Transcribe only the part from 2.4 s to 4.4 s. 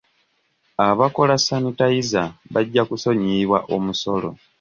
bajja kusonyiyibwa omusolo.